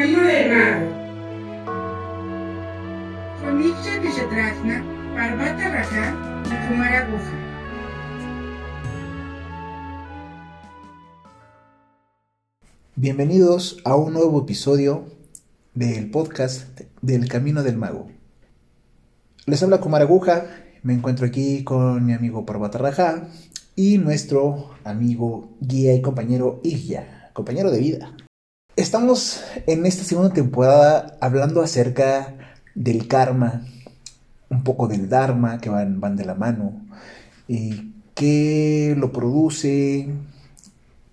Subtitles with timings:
[0.00, 0.86] camino del mago.
[5.14, 7.32] Parvata Raja y Kumara Guha.
[12.96, 15.04] Bienvenidos a un nuevo episodio
[15.74, 18.08] del podcast del Camino del Mago.
[19.44, 20.46] Les habla Kumara Guja,
[20.82, 23.28] me encuentro aquí con mi amigo Parvata Raja
[23.76, 28.16] y nuestro amigo, guía y compañero Igya, compañero de vida.
[28.80, 32.34] Estamos en esta segunda temporada hablando acerca
[32.74, 33.66] del karma,
[34.48, 36.80] un poco del dharma, que van, van de la mano,
[37.46, 40.08] y qué lo produce,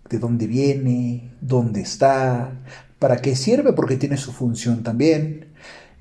[0.09, 2.53] de dónde viene, dónde está,
[2.99, 5.47] para qué sirve, porque tiene su función también,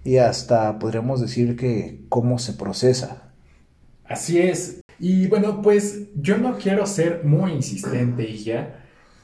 [0.05, 3.25] y hasta podríamos decir que cómo se procesa.
[4.05, 4.83] Así es.
[5.01, 8.69] Y bueno, pues yo no quiero ser muy insistente, hija,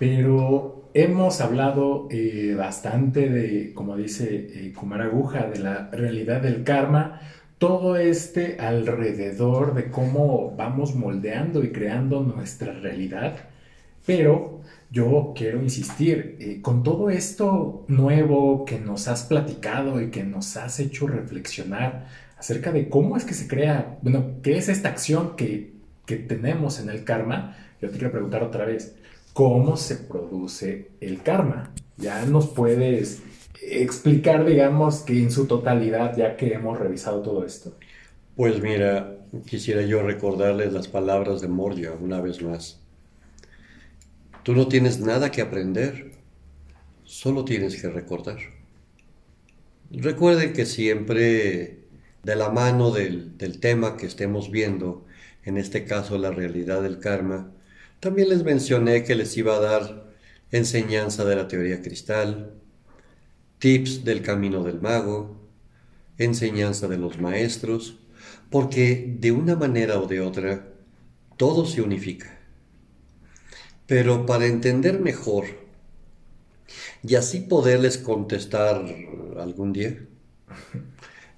[0.00, 6.64] pero hemos hablado eh, bastante de, como dice eh, Kumar Aguja, de la realidad del
[6.64, 7.20] karma,
[7.58, 13.36] todo este alrededor de cómo vamos moldeando y creando nuestra realidad,
[14.04, 20.24] pero yo quiero insistir, eh, con todo esto nuevo que nos has platicado y que
[20.24, 24.88] nos has hecho reflexionar acerca de cómo es que se crea, bueno, qué es esta
[24.88, 25.72] acción que,
[26.04, 28.96] que tenemos en el karma, yo te quiero preguntar otra vez,
[29.32, 31.72] ¿cómo se produce el karma?
[31.96, 33.22] Ya nos puedes
[33.62, 37.76] explicar, digamos, que en su totalidad, ya que hemos revisado todo esto.
[38.36, 42.80] Pues mira, quisiera yo recordarles las palabras de Moria una vez más.
[44.42, 46.12] Tú no tienes nada que aprender,
[47.04, 48.38] solo tienes que recordar.
[49.90, 51.82] Recuerden que siempre
[52.22, 55.04] de la mano del, del, tema que estemos viendo,
[55.44, 57.52] en este caso la realidad del karma,
[58.02, 60.12] también les mencioné que les iba a dar
[60.50, 62.52] enseñanza de la teoría cristal,
[63.60, 65.40] tips del camino del mago,
[66.18, 68.00] enseñanza de los maestros,
[68.50, 70.66] porque de una manera o de otra
[71.36, 72.40] todo se unifica.
[73.86, 75.44] Pero para entender mejor
[77.04, 78.84] y así poderles contestar
[79.38, 79.96] algún día,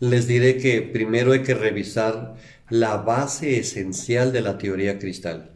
[0.00, 2.36] les diré que primero hay que revisar
[2.70, 5.53] la base esencial de la teoría cristal.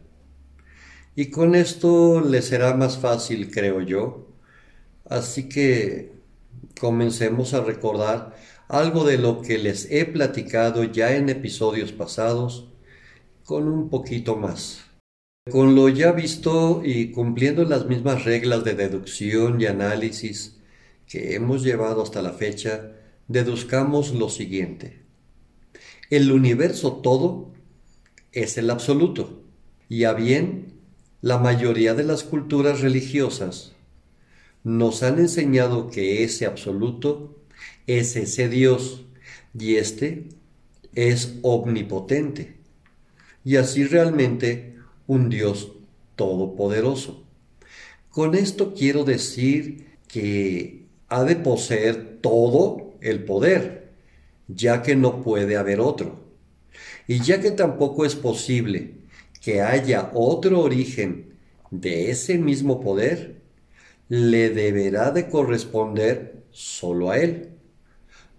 [1.21, 4.29] Y con esto les será más fácil, creo yo.
[5.03, 6.13] Así que
[6.79, 8.37] comencemos a recordar
[8.69, 12.69] algo de lo que les he platicado ya en episodios pasados
[13.43, 14.85] con un poquito más.
[15.51, 20.57] Con lo ya visto y cumpliendo las mismas reglas de deducción y análisis
[21.05, 22.93] que hemos llevado hasta la fecha,
[23.27, 25.01] deduzcamos lo siguiente.
[26.09, 27.51] El universo todo
[28.31, 29.43] es el absoluto,
[29.89, 30.78] y a bien,
[31.21, 33.73] la mayoría de las culturas religiosas
[34.63, 37.35] nos han enseñado que ese absoluto
[37.87, 39.05] es ese Dios,
[39.57, 40.29] y este
[40.95, 42.55] es omnipotente,
[43.43, 44.77] y así realmente
[45.07, 45.73] un Dios
[46.15, 47.23] todopoderoso.
[48.09, 53.91] Con esto quiero decir que ha de poseer todo el poder,
[54.47, 56.19] ya que no puede haber otro.
[57.07, 58.98] Y ya que tampoco es posible
[59.41, 61.37] que haya otro origen
[61.71, 63.41] de ese mismo poder,
[64.09, 67.51] le deberá de corresponder solo a él,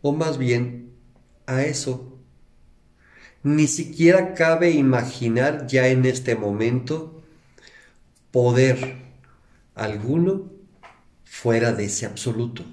[0.02, 0.92] o más bien
[1.46, 2.18] a eso.
[3.42, 7.22] Ni siquiera cabe imaginar ya en este momento
[8.30, 8.96] poder
[9.74, 10.50] alguno
[11.24, 12.64] fuera de ese absoluto,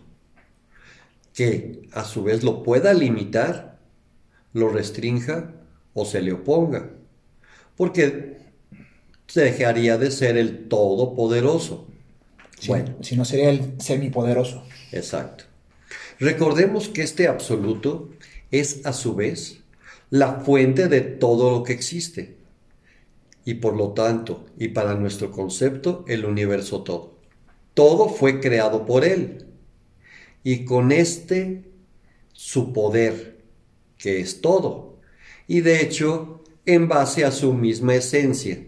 [1.34, 3.80] que a su vez lo pueda limitar,
[4.54, 5.54] lo restrinja
[5.94, 6.97] o se le oponga,
[7.78, 8.38] porque
[9.42, 11.88] dejaría de ser el todopoderoso.
[12.68, 14.64] bueno, si no sería el semipoderoso.
[14.92, 15.46] Exacto.
[16.20, 18.10] Recordemos que este absoluto
[18.52, 19.60] es a su vez
[20.10, 22.38] la fuente de todo lo que existe.
[23.46, 27.18] Y por lo tanto, y para nuestro concepto, el universo todo.
[27.74, 29.46] Todo fue creado por Él.
[30.44, 31.64] Y con este,
[32.34, 33.38] su poder,
[33.97, 34.97] que es todo.
[35.47, 38.59] Y de hecho, en base a su misma esencia,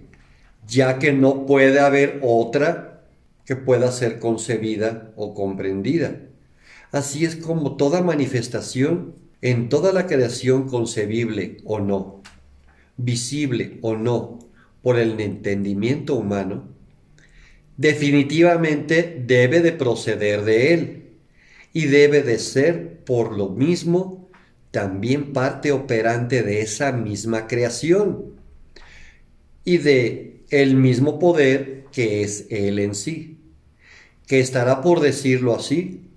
[0.67, 3.03] ya que no puede haber otra
[3.45, 6.21] que pueda ser concebida o comprendida.
[6.91, 12.21] Así es como toda manifestación en toda la creación concebible o no,
[12.97, 14.39] visible o no,
[14.81, 16.63] por el entendimiento humano,
[17.77, 21.03] definitivamente debe de proceder de él
[21.73, 24.28] y debe de ser por lo mismo
[24.71, 28.35] también parte operante de esa misma creación
[29.65, 33.37] y de el mismo poder que es él en sí,
[34.27, 36.09] que estará por decirlo así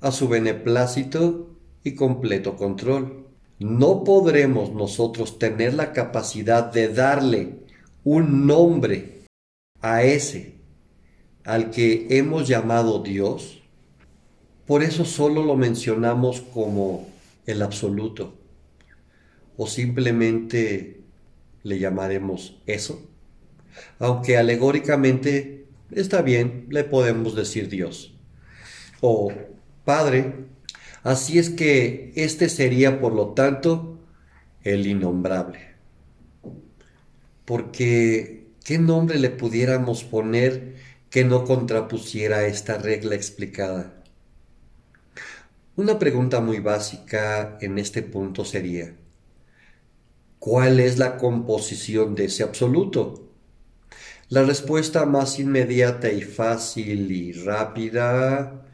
[0.00, 1.50] a su beneplácito
[1.84, 3.26] y completo control.
[3.58, 7.56] No podremos nosotros tener la capacidad de darle
[8.04, 9.20] un nombre
[9.82, 10.54] a ese
[11.44, 13.62] al que hemos llamado Dios.
[14.66, 17.09] Por eso solo lo mencionamos como
[17.50, 18.38] el absoluto.
[19.56, 21.00] O simplemente
[21.62, 23.08] le llamaremos eso.
[23.98, 28.14] Aunque alegóricamente está bien, le podemos decir Dios.
[29.00, 29.32] O
[29.84, 30.34] Padre.
[31.02, 33.98] Así es que este sería, por lo tanto,
[34.62, 35.70] el innombrable.
[37.44, 40.76] Porque, ¿qué nombre le pudiéramos poner
[41.08, 43.99] que no contrapusiera esta regla explicada?
[45.76, 48.96] Una pregunta muy básica en este punto sería,
[50.38, 53.30] ¿cuál es la composición de ese absoluto?
[54.28, 58.66] La respuesta más inmediata y fácil y rápida,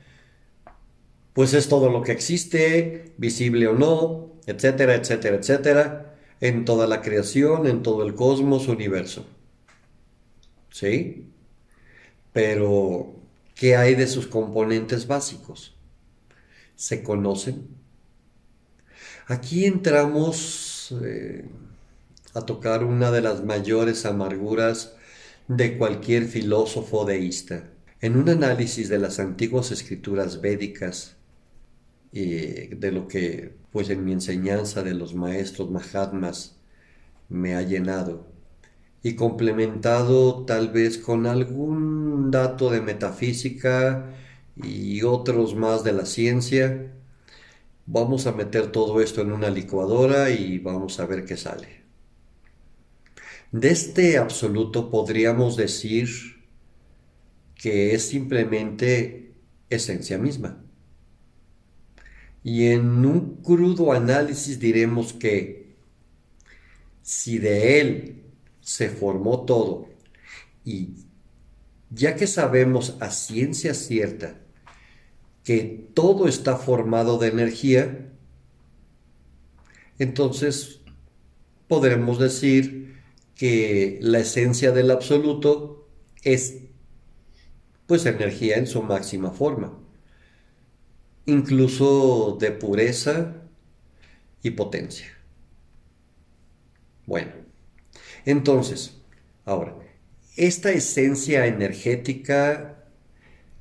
[1.34, 7.02] pues es todo lo que existe, visible o no, etcétera, etcétera, etcétera, en toda la
[7.02, 9.26] creación, en todo el cosmos, universo.
[10.70, 11.31] ¿Sí?
[12.32, 13.14] Pero,
[13.54, 15.75] ¿qué hay de sus componentes básicos?
[16.76, 17.67] ¿Se conocen?
[19.26, 21.49] Aquí entramos eh,
[22.34, 24.94] a tocar una de las mayores amarguras
[25.49, 27.70] de cualquier filósofo deísta.
[28.00, 31.17] En un análisis de las antiguas escrituras védicas
[32.12, 36.56] y de lo que pues en mi enseñanza de los maestros Mahatmas
[37.28, 38.26] me ha llenado
[39.02, 44.14] y complementado tal vez con algún dato de metafísica
[44.62, 46.93] y otros más de la ciencia.
[47.87, 51.82] Vamos a meter todo esto en una licuadora y vamos a ver qué sale.
[53.53, 56.08] De este absoluto podríamos decir
[57.55, 59.35] que es simplemente
[59.70, 60.62] esencia misma.
[62.43, 65.76] Y en un crudo análisis diremos que
[67.02, 68.23] si de él
[68.61, 69.88] se formó todo
[70.64, 70.94] y
[71.91, 74.45] ya que sabemos a ciencia cierta
[75.46, 78.10] que todo está formado de energía,
[79.96, 80.81] entonces
[81.69, 82.96] podremos decir
[83.37, 85.88] que la esencia del absoluto
[86.25, 86.62] es
[87.87, 89.78] pues energía en su máxima forma,
[91.26, 93.37] incluso de pureza
[94.42, 95.06] y potencia.
[97.06, 97.31] Bueno,
[98.25, 99.00] entonces,
[99.44, 99.76] ahora,
[100.37, 102.75] esta esencia energética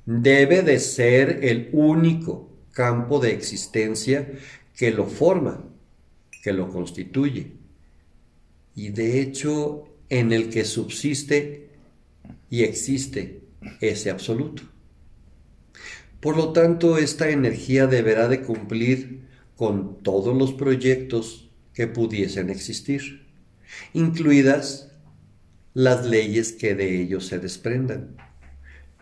[0.06, 4.32] debe de ser el único campo de existencia
[4.76, 5.64] que lo forma,
[6.42, 7.52] que lo constituye,
[8.74, 11.70] y de hecho en el que subsiste
[12.48, 13.42] y existe
[13.80, 14.62] ese absoluto.
[16.20, 19.26] Por lo tanto, esta energía deberá de cumplir
[19.56, 23.26] con todos los proyectos que pudiesen existir,
[23.92, 24.92] incluidas
[25.74, 28.16] las leyes que de ellos se desprendan.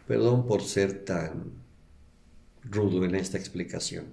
[0.06, 1.52] Perdón por ser tan
[2.62, 4.06] rudo en esta explicación.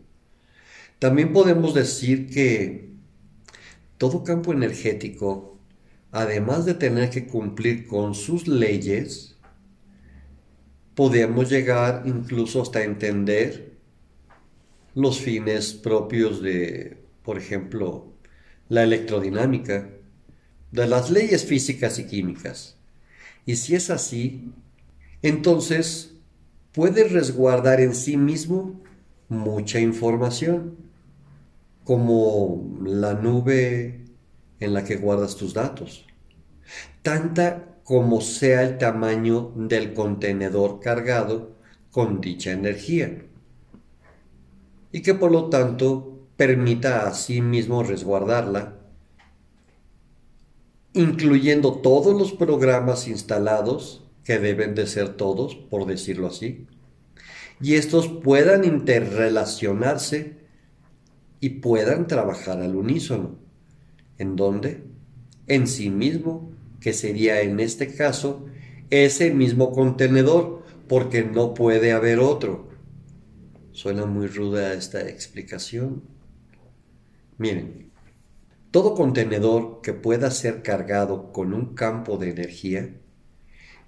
[0.99, 2.91] También podemos decir que
[3.97, 5.57] todo campo energético,
[6.11, 9.35] además de tener que cumplir con sus leyes,
[10.95, 13.71] podemos llegar incluso hasta entender
[14.93, 18.13] los fines propios de, por ejemplo,
[18.69, 19.89] la electrodinámica,
[20.71, 22.77] de las leyes físicas y químicas.
[23.45, 24.53] Y si es así,
[25.21, 26.15] entonces
[26.71, 28.81] puede resguardar en sí mismo
[29.29, 30.77] mucha información,
[31.83, 34.05] como la nube
[34.59, 36.05] en la que guardas tus datos,
[37.01, 41.55] tanta como sea el tamaño del contenedor cargado
[41.91, 43.25] con dicha energía,
[44.91, 48.77] y que por lo tanto permita a sí mismo resguardarla,
[50.93, 56.67] incluyendo todos los programas instalados que deben de ser todos, por decirlo así,
[57.61, 60.37] y estos puedan interrelacionarse
[61.39, 63.37] y puedan trabajar al unísono.
[64.17, 64.83] ¿En dónde?
[65.47, 68.45] En sí mismo, que sería en este caso
[68.89, 72.67] ese mismo contenedor, porque no puede haber otro.
[73.71, 76.03] Suena muy ruda esta explicación.
[77.37, 77.91] Miren,
[78.71, 83.00] todo contenedor que pueda ser cargado con un campo de energía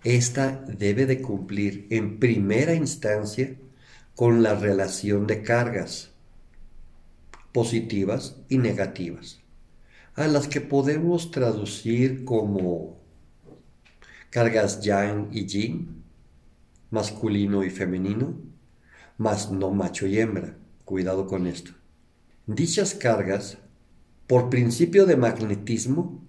[0.03, 3.55] esta debe de cumplir en primera instancia
[4.15, 6.11] con la relación de cargas
[7.51, 9.39] positivas y negativas,
[10.15, 12.97] a las que podemos traducir como
[14.29, 16.03] cargas yang y yin,
[16.89, 18.35] masculino y femenino,
[19.17, 20.57] mas no macho y hembra.
[20.85, 21.71] Cuidado con esto.
[22.45, 23.57] Dichas cargas,
[24.27, 26.22] por principio de magnetismo,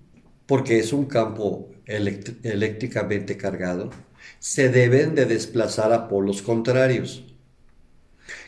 [0.47, 3.91] porque es un campo eléctricamente cargado,
[4.39, 7.25] se deben de desplazar a polos contrarios,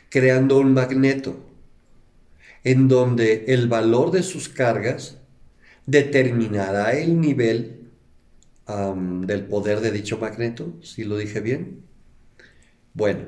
[0.09, 1.37] creando un magneto,
[2.65, 5.19] en donde el valor de sus cargas
[5.87, 7.91] determinará el nivel
[8.67, 11.85] del poder de dicho magneto, si lo dije bien.
[12.95, 13.26] Bueno,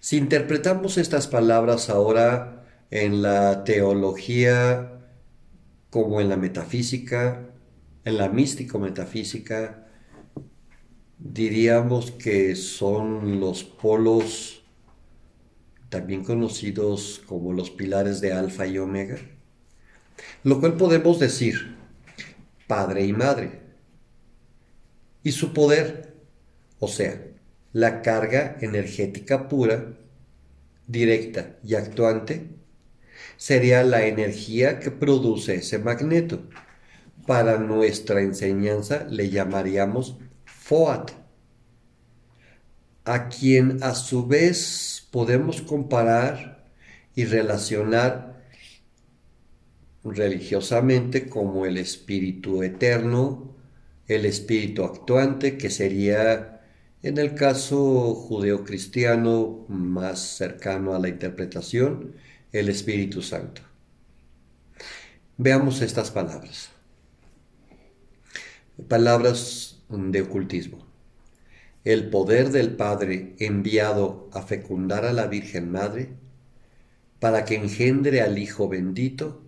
[0.00, 4.99] si interpretamos estas palabras ahora en la teología
[5.90, 7.50] como en la metafísica,
[8.04, 9.86] en la místico-metafísica,
[11.18, 14.62] diríamos que son los polos
[15.88, 19.18] también conocidos como los pilares de alfa y omega,
[20.44, 21.76] lo cual podemos decir
[22.66, 23.60] padre y madre,
[25.22, 26.14] y su poder,
[26.78, 27.20] o sea,
[27.72, 29.98] la carga energética pura,
[30.86, 32.59] directa y actuante,
[33.40, 36.42] sería la energía que produce ese magneto.
[37.26, 41.12] Para nuestra enseñanza le llamaríamos FOAT,
[43.06, 46.66] a quien a su vez podemos comparar
[47.14, 48.44] y relacionar
[50.04, 53.56] religiosamente como el espíritu eterno,
[54.06, 56.60] el espíritu actuante, que sería
[57.02, 62.16] en el caso judeocristiano más cercano a la interpretación,
[62.52, 63.62] el Espíritu Santo.
[65.36, 66.70] Veamos estas palabras.
[68.88, 70.86] Palabras de ocultismo.
[71.84, 76.10] El poder del Padre enviado a fecundar a la Virgen Madre
[77.20, 79.42] para que engendre al Hijo bendito,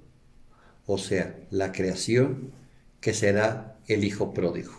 [0.87, 2.53] o sea, la creación,
[3.01, 4.73] que será el Hijo pródigo.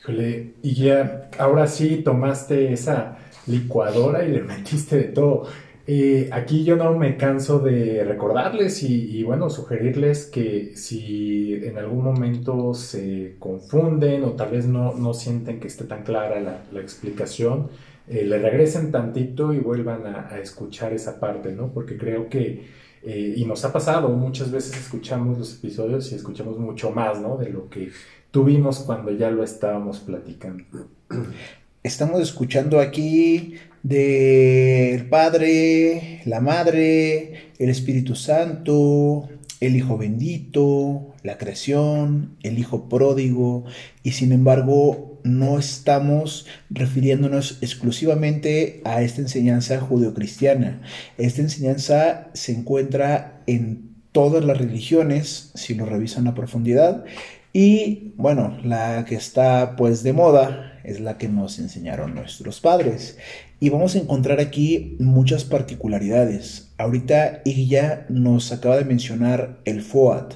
[0.00, 5.48] Híjole, y ya, ahora sí tomaste esa licuadora y le metiste de todo.
[5.86, 12.02] Eh, aquí yo no me canso de recordarles y, bueno, sugerirles que si en algún
[12.02, 17.68] momento se confunden o tal vez no, sienten que esté tan clara la, explicación,
[18.08, 21.68] eh, le regresen tantito y vuelvan a, escuchar esa parte, ¿no?
[21.72, 22.66] Porque creo que,
[23.02, 27.36] eh, y nos ha pasado, muchas veces escuchamos los episodios y escuchamos mucho más, ¿no?
[27.36, 27.90] De lo que
[28.30, 30.64] tuvimos cuando ya lo estábamos platicando.
[31.84, 39.28] Estamos escuchando aquí del Padre, la Madre, el Espíritu Santo,
[39.60, 43.66] el Hijo bendito, la creación, el Hijo pródigo,
[44.02, 50.80] y sin embargo no estamos refiriéndonos exclusivamente a esta enseñanza judeocristiana.
[51.18, 57.04] Esta enseñanza se encuentra en todas las religiones, si lo revisan a profundidad,
[57.52, 63.18] y bueno, la que está pues de moda es la que nos enseñaron nuestros padres.
[63.60, 66.68] Y vamos a encontrar aquí muchas particularidades.
[66.78, 70.34] Ahorita Igya nos acaba de mencionar el FOAT.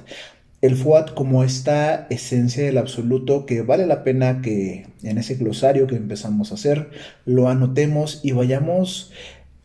[0.61, 5.87] El FOAT como esta esencia del absoluto que vale la pena que en ese glosario
[5.87, 6.89] que empezamos a hacer
[7.25, 9.11] lo anotemos y vayamos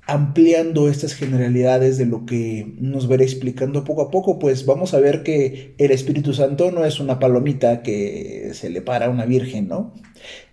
[0.06, 5.00] ampliando estas generalidades de lo que nos veré explicando poco a poco, pues vamos a
[5.00, 9.24] ver que el Espíritu Santo no es una palomita que se le para a una
[9.24, 9.94] virgen, ¿no?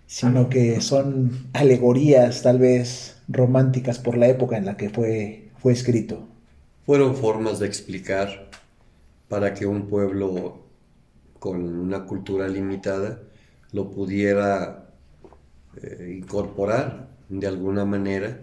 [0.06, 5.72] Sino que son alegorías tal vez románticas por la época en la que fue, fue
[5.72, 6.28] escrito.
[6.84, 8.50] Fueron formas de explicar
[9.28, 10.62] para que un pueblo
[11.38, 13.20] con una cultura limitada
[13.72, 14.90] lo pudiera
[15.82, 18.40] eh, incorporar de alguna manera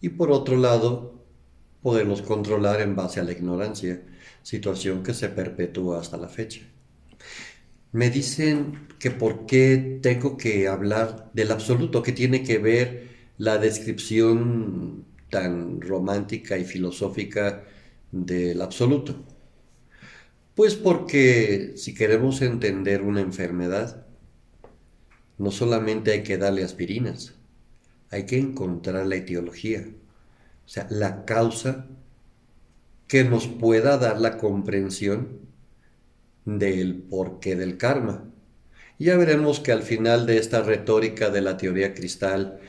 [0.00, 1.14] y por otro lado
[1.82, 4.02] poderlos controlar en base a la ignorancia,
[4.42, 6.60] situación que se perpetúa hasta la fecha.
[7.94, 13.08] Me dicen que por qué tengo que hablar del absoluto, que tiene que ver
[13.38, 17.62] la descripción tan romántica y filosófica
[18.10, 19.24] del absoluto.
[20.56, 24.04] Pues porque si queremos entender una enfermedad,
[25.38, 27.34] no solamente hay que darle aspirinas,
[28.10, 29.86] hay que encontrar la etiología,
[30.66, 31.86] o sea, la causa
[33.06, 35.43] que nos pueda dar la comprensión
[36.44, 38.24] del porqué del karma.
[38.98, 42.60] ya veremos que al final de esta retórica de la teoría cristal,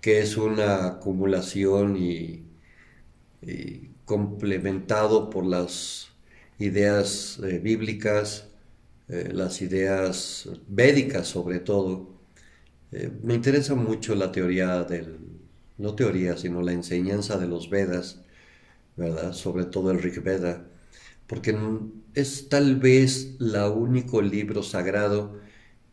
[0.00, 2.44] que es una acumulación y,
[4.04, 6.08] complementado por las
[6.58, 8.48] ideas eh, bíblicas,
[9.08, 12.18] eh, las ideas védicas sobre todo,
[12.92, 15.18] eh, me interesa mucho la teoría del,
[15.78, 18.20] no teoría, sino la enseñanza de los Vedas,
[18.96, 19.32] ¿verdad?
[19.32, 20.66] Sobre todo el Rig Veda,
[21.28, 21.56] porque
[22.14, 25.38] es tal vez la único libro sagrado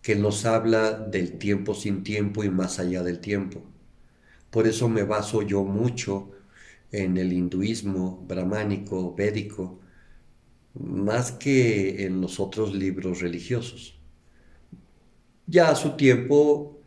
[0.02, 3.62] que nos habla del tiempo sin tiempo y más allá del tiempo.
[4.50, 6.32] Por eso me baso yo mucho
[6.92, 9.80] en el hinduismo brahmánico, védico,
[10.74, 14.00] más que en los otros libros religiosos.
[15.48, 16.80] Ya a su tiempo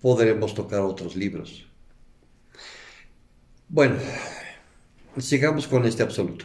[0.00, 1.66] podremos tocar otros libros.
[3.68, 3.96] Bueno,
[5.18, 6.44] sigamos con este absoluto.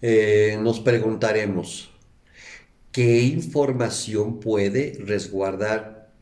[0.00, 1.90] Eh, nos preguntaremos,
[2.92, 6.12] ¿qué información puede resguardar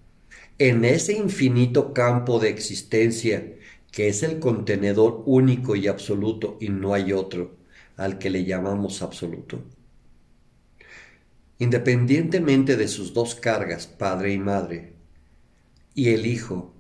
[0.59, 3.55] en ese infinito campo de existencia
[3.93, 7.57] que es el contenedor único y absoluto y no hay otro
[7.97, 9.63] al que le llamamos absoluto?
[11.59, 14.95] Independientemente de sus dos cargas, padre y madre,
[15.95, 16.75] y el hijo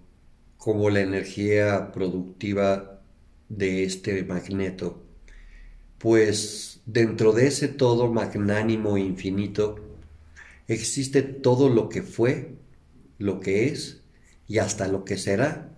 [0.56, 3.02] como la energía productiva
[3.48, 5.05] de este magneto,
[5.98, 9.76] pues dentro de ese todo magnánimo e infinito
[10.68, 12.56] existe todo lo que fue,
[13.18, 14.02] lo que es
[14.48, 15.76] y hasta lo que será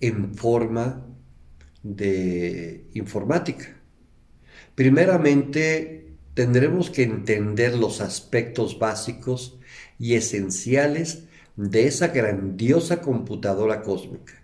[0.00, 1.06] en forma
[1.82, 3.76] de informática.
[4.74, 9.58] Primeramente, tendremos que entender los aspectos básicos
[9.98, 11.24] y esenciales
[11.56, 14.39] de esa grandiosa computadora cósmica.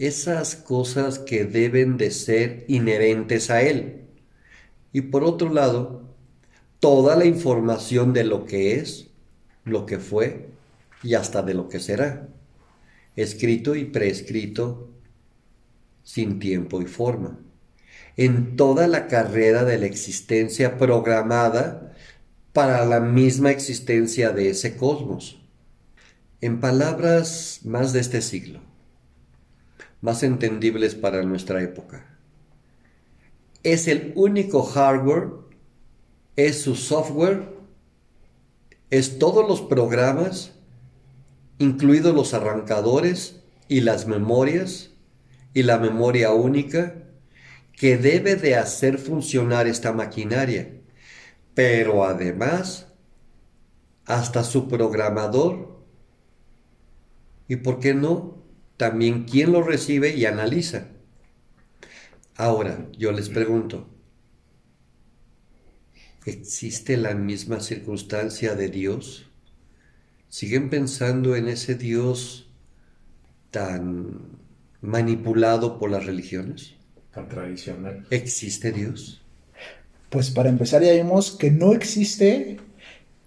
[0.00, 4.06] Esas cosas que deben de ser inherentes a él.
[4.94, 6.16] Y por otro lado,
[6.78, 9.10] toda la información de lo que es,
[9.66, 10.48] lo que fue
[11.02, 12.28] y hasta de lo que será,
[13.14, 14.88] escrito y prescrito
[16.02, 17.38] sin tiempo y forma,
[18.16, 21.94] en toda la carrera de la existencia programada
[22.54, 25.42] para la misma existencia de ese cosmos.
[26.40, 28.69] En palabras más de este siglo,
[30.00, 32.18] más entendibles para nuestra época,
[33.62, 35.30] es el único hardware,
[36.36, 37.48] es su software,
[38.90, 40.52] es todos los programas,
[41.58, 44.90] incluidos los arrancadores y las memorias
[45.54, 46.94] y la memoria única
[47.72, 50.70] que debe de hacer funcionar esta maquinaria,
[51.54, 52.88] pero además
[54.06, 55.80] hasta su programador.
[57.48, 58.39] Y, ¿por qué no?
[58.80, 60.86] También quién lo recibe y analiza.
[62.34, 63.90] Ahora, yo les pregunto,
[66.24, 69.28] ¿existe la misma circunstancia de Dios?
[70.30, 72.48] ¿Siguen pensando en ese Dios
[73.50, 74.38] tan
[74.80, 76.72] manipulado por las religiones?
[77.12, 78.06] Tan tradicional.
[78.08, 79.20] ¿Existe Dios?
[80.08, 82.56] Pues para empezar ya vimos que no existe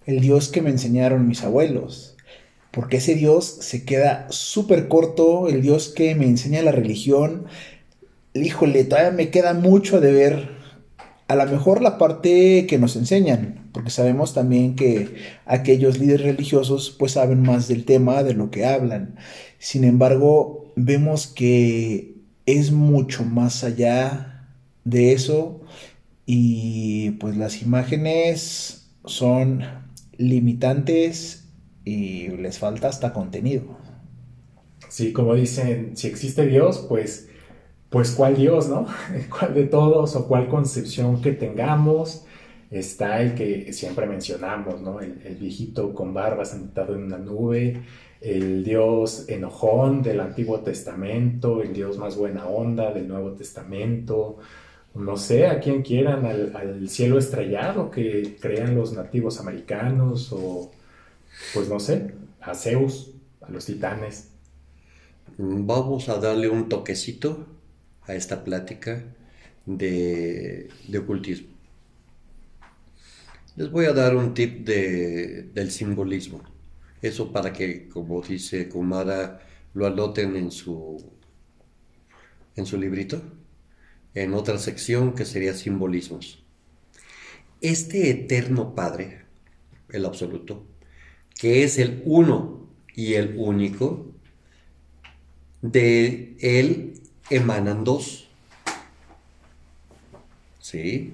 [0.04, 2.13] el Dios que me enseñaron mis abuelos
[2.74, 7.46] porque ese Dios se queda súper corto, el Dios que me enseña la religión,
[8.34, 10.48] híjole, todavía me queda mucho de ver,
[11.28, 15.14] a lo mejor la parte que nos enseñan, porque sabemos también que
[15.46, 19.14] aquellos líderes religiosos pues saben más del tema, de lo que hablan.
[19.58, 24.48] Sin embargo, vemos que es mucho más allá
[24.82, 25.60] de eso
[26.26, 29.62] y pues las imágenes son
[30.16, 31.43] limitantes
[31.84, 33.64] y les falta hasta contenido.
[34.88, 37.28] Sí, como dicen, si existe Dios, pues,
[37.90, 38.86] pues ¿cuál Dios, no?
[39.38, 42.24] ¿Cuál de todos o cuál concepción que tengamos?
[42.70, 45.00] Está el que siempre mencionamos, ¿no?
[45.00, 47.82] El, viejito con barba sentado en una nube,
[48.20, 54.38] el Dios enojón del Antiguo Testamento, el Dios más buena onda del Nuevo Testamento,
[54.94, 60.70] no sé, a quien quieran, al cielo estrellado que crean los nativos americanos o
[61.52, 64.28] pues no sé, a Zeus, a los titanes.
[65.38, 67.46] Vamos a darle un toquecito
[68.02, 69.04] a esta plática
[69.66, 71.48] de, ocultismo.
[73.56, 76.42] Les voy a dar un tip del simbolismo.
[77.02, 79.40] Eso para que, como dice Kumara,
[79.74, 81.12] lo anoten en su,
[82.56, 83.22] en su librito,
[84.14, 86.42] en otra sección que sería simbolismos.
[87.60, 89.24] Este eterno Padre,
[89.88, 90.66] el absoluto,
[91.44, 94.06] que es el uno y el único,
[95.60, 96.94] de él
[97.28, 98.30] emanan dos.
[100.58, 101.12] ¿Sí?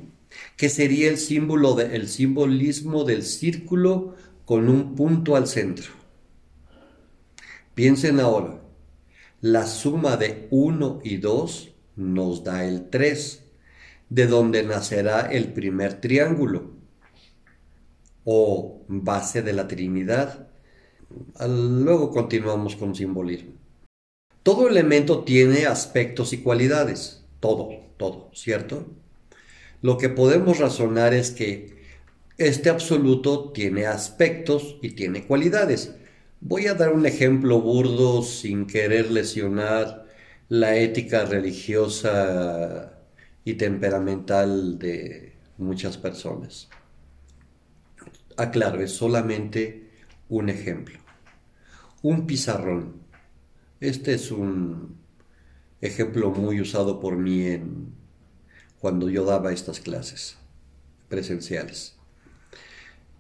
[0.57, 4.15] Que sería el símbolo de, simbolismo del círculo
[4.45, 5.91] con un punto al centro.
[7.75, 8.61] Piensen ahora,
[9.41, 13.43] la suma de 1 y 2 nos da el 3,
[14.11, 16.80] de donde nacerá el primer triángulo
[18.33, 20.49] o base de la Trinidad.
[21.41, 23.55] Luego continuamos con simbolismo.
[24.45, 28.87] Todo elemento tiene aspectos y cualidades, todo, todo, ¿cierto?
[29.83, 31.81] Lo que podemos razonar es que
[32.39, 35.95] este absoluto tiene aspectos y tiene cualidades,
[36.43, 40.07] Voy a dar un ejemplo burdo sin querer lesionar
[40.49, 42.95] la ética religiosa
[43.45, 46.71] y temperamental de muchas personas.
[48.41, 49.91] Aclaro, es solamente
[50.29, 50.99] un ejemplo.
[52.03, 53.03] Un pizarrón.
[53.81, 54.99] Este es un
[55.81, 57.95] ejemplo muy usado por mí en,
[58.79, 60.39] cuando yo daba estas clases
[61.09, 61.97] presenciales.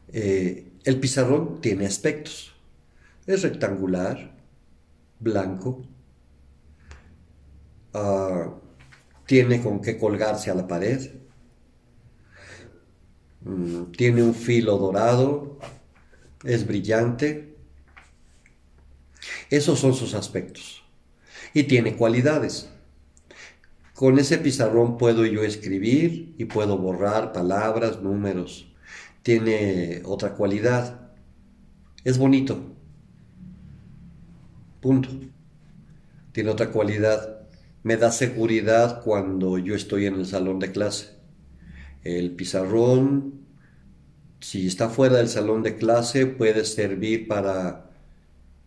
[0.09, 2.55] Eh, el pizarrón tiene aspectos.
[3.27, 4.37] Es rectangular,
[5.19, 5.83] blanco,
[7.93, 8.55] ah,
[9.27, 11.11] tiene con qué colgarse a la pared,
[13.43, 15.59] mm, tiene un filo dorado,
[16.45, 17.57] es brillante.
[19.51, 20.83] Esos son sus aspectos.
[21.53, 22.71] Y tiene cualidades.
[23.95, 28.73] Con ese pizarrón puedo yo escribir y puedo borrar palabras, números.
[29.23, 31.11] Tiene otra cualidad.
[32.05, 32.75] Es bonito.
[34.81, 35.11] Punto.
[36.33, 37.41] Tiene otra cualidad.
[37.83, 41.20] Me da seguridad cuando yo estoy en el salón de clase.
[42.03, 43.47] El pizarrón,
[44.41, 47.91] si está fuera del salón de clase, puede servir para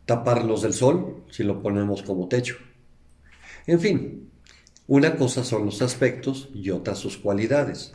[0.06, 2.58] taparlos del sol, si lo ponemos como techo.
[3.65, 4.30] En fin,
[4.88, 7.93] una cosa son los aspectos y otra sus cualidades.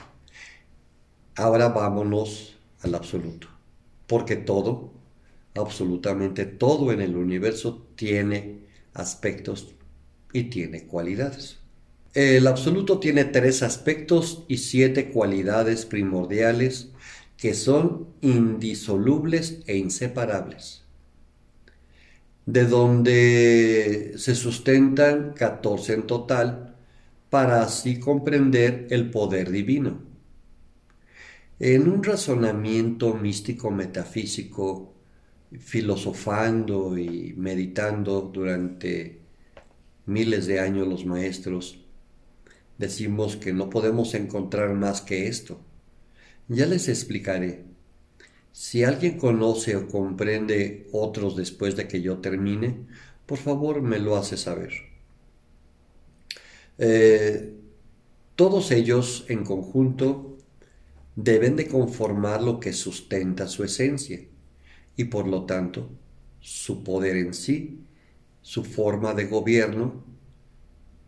[1.37, 3.49] Ahora vámonos al absoluto,
[4.07, 4.93] porque todo,
[5.55, 9.75] absolutamente todo en el universo tiene aspectos
[10.33, 11.59] y tiene cualidades.
[12.15, 16.89] El absoluto tiene tres aspectos y siete cualidades primordiales
[17.37, 20.85] que son indisolubles e inseparables,
[22.47, 26.77] de donde se sustentan 14 en total
[27.31, 30.01] para así comprender el poder divino.
[31.61, 34.95] En un razonamiento místico metafísico,
[35.59, 39.19] filosofando y meditando durante
[40.07, 41.85] miles de años los maestros,
[42.79, 45.61] decimos que no podemos encontrar más que esto.
[46.49, 47.65] Ya les explicaré.
[48.53, 52.87] Si alguien conoce o comprende otros después de que yo termine,
[53.27, 54.73] por favor me lo hace saber.
[56.79, 57.55] Eh,
[58.35, 60.39] todos ellos en conjunto
[61.17, 64.21] deben de conformar lo que sustenta su esencia
[64.97, 65.91] y por lo tanto
[66.41, 67.81] su poder en sí,
[68.41, 70.05] su forma de gobierno,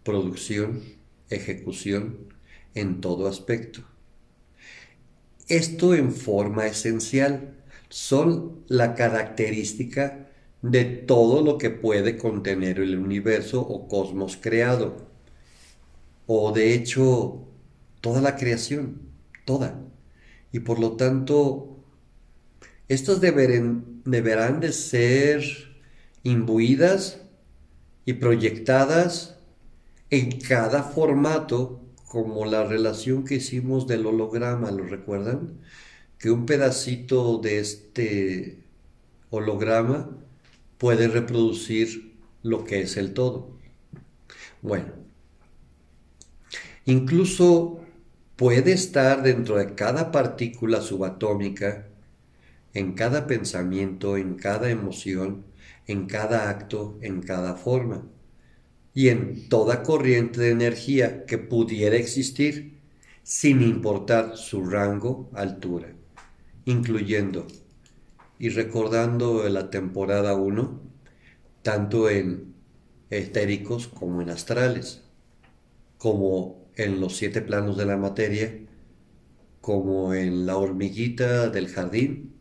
[0.02, 0.82] producción,
[1.30, 2.18] ejecución
[2.74, 3.82] en todo aspecto.
[5.48, 7.54] Esto en forma esencial
[7.88, 10.28] son la característica
[10.62, 15.10] de todo lo que puede contener el universo o cosmos creado
[16.32, 17.40] o de hecho
[18.00, 19.00] toda la creación,
[19.44, 19.80] toda.
[20.52, 21.82] Y por lo tanto,
[22.86, 24.04] estas deberán,
[24.60, 25.42] de ser
[26.22, 27.20] imbuidas
[28.04, 29.39] y proyectadas
[30.10, 35.60] en cada formato, como la relación que hicimos del holograma, ¿lo recuerdan?
[36.18, 38.64] Que un pedacito de este
[39.30, 40.10] holograma
[40.78, 43.50] puede reproducir lo que es el todo.
[44.62, 45.00] Bueno,
[46.86, 47.80] Incluso
[48.36, 51.86] puede estar dentro de cada partícula subatómica,
[52.74, 55.44] en cada pensamiento, en cada emoción,
[55.86, 58.02] en cada acto, en cada forma,
[58.94, 62.80] y en toda corriente de energía que pudiera existir,
[63.22, 65.94] sin importar su rango, altura,
[66.64, 67.46] incluyendo
[68.38, 70.80] y recordando la temporada 1,
[71.62, 72.54] tanto en
[73.10, 75.02] etéricos como en astrales,
[75.98, 78.58] como en los siete planos de la materia,
[79.60, 82.34] como en la hormiguita del jardín,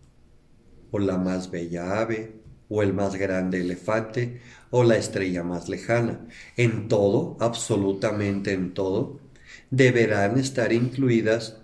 [0.92, 6.28] o la más bella ave, o el más grande elefante, o la estrella más lejana.
[6.56, 9.20] En todo, absolutamente en todo,
[9.72, 11.62] deberán estar incluidas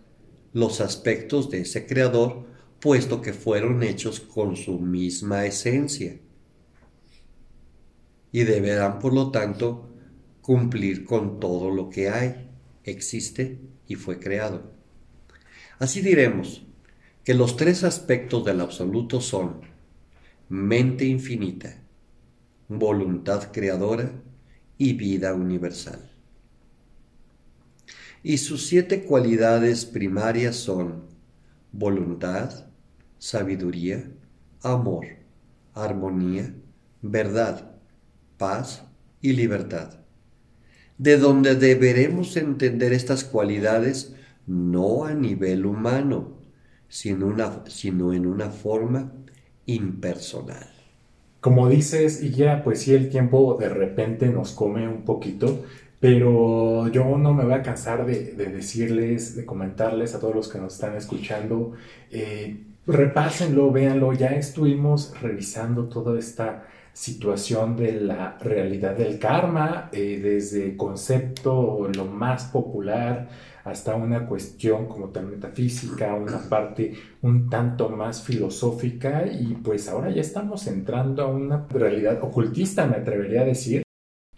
[0.53, 2.45] los aspectos de ese creador,
[2.79, 6.19] puesto que fueron hechos con su misma esencia.
[8.31, 9.89] Y deberán, por lo tanto,
[10.41, 12.49] cumplir con todo lo que hay
[12.83, 14.71] existe y fue creado.
[15.79, 16.65] Así diremos
[17.23, 19.61] que los tres aspectos del absoluto son
[20.49, 21.81] mente infinita,
[22.67, 24.12] voluntad creadora
[24.77, 26.12] y vida universal.
[28.23, 31.05] Y sus siete cualidades primarias son
[31.71, 32.67] voluntad,
[33.17, 34.12] sabiduría,
[34.62, 35.05] amor,
[35.73, 36.55] armonía,
[37.01, 37.77] verdad,
[38.38, 38.84] paz
[39.21, 40.05] y libertad
[40.97, 44.15] de donde deberemos entender estas cualidades
[44.47, 46.39] no a nivel humano,
[46.88, 47.34] sino,
[48.13, 49.12] en una forma
[49.65, 50.69] impersonal.
[51.41, 55.63] como dices, y ya, pues sí, el tiempo de repente nos come un poquito,
[55.99, 60.49] pero yo no me voy a cansar de, de decirles, de comentarles a todos los
[60.49, 61.73] que nos están escuchando,
[62.12, 70.19] eh, repásenlo, véanlo, ya estuvimos revisando toda esta situación de la realidad del karma, eh,
[70.23, 73.28] desde concepto lo más popular
[73.65, 80.12] hasta una cuestión como tal metafísica, una parte un tanto más filosófica y pues ahora
[80.12, 83.82] ya estamos entrando a una realidad ocultista, me atrevería a decir.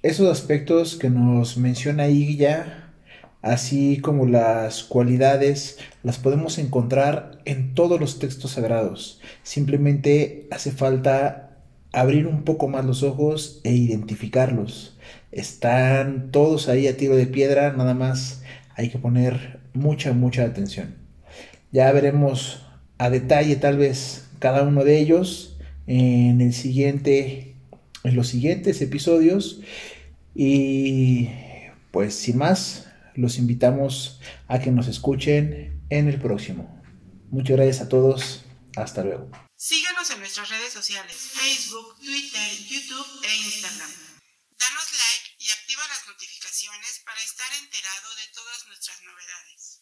[0.02, 2.94] Esos aspectos que nos menciona ahí ya,
[3.42, 9.20] así como las cualidades, las podemos encontrar en todos los textos sagrados.
[9.44, 11.58] Simplemente hace falta
[11.92, 14.98] abrir un poco más los ojos e identificarlos.
[15.34, 18.44] Están todos ahí a tiro de piedra, nada más
[18.78, 20.96] hay que poner mucha, mucha atención.
[21.72, 22.62] Ya veremos
[23.00, 27.56] a detalle tal vez cada uno de ellos en el siguiente
[28.04, 29.60] en los siguientes episodios
[30.34, 31.30] y
[31.92, 36.82] pues sin más los invitamos a que nos escuchen en el próximo.
[37.32, 38.44] Muchas gracias a todos.
[38.76, 39.32] Hasta luego.
[39.56, 43.90] Síganos en nuestras redes sociales, Facebook, Twitter, YouTube e Instagram.
[43.90, 46.06] Danos like y activa las
[47.06, 49.77] para estar enterado de todas nuestras novedades.